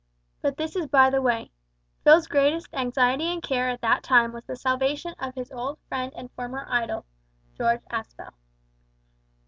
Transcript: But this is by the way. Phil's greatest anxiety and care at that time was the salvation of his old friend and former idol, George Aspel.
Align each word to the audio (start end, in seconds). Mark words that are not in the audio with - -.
But 0.41 0.57
this 0.57 0.75
is 0.75 0.87
by 0.87 1.11
the 1.11 1.21
way. 1.21 1.51
Phil's 2.03 2.25
greatest 2.25 2.73
anxiety 2.73 3.25
and 3.25 3.39
care 3.39 3.69
at 3.69 3.81
that 3.81 4.01
time 4.01 4.31
was 4.33 4.43
the 4.45 4.55
salvation 4.55 5.13
of 5.19 5.35
his 5.35 5.51
old 5.51 5.77
friend 5.89 6.11
and 6.15 6.31
former 6.31 6.65
idol, 6.67 7.05
George 7.55 7.83
Aspel. 7.91 8.33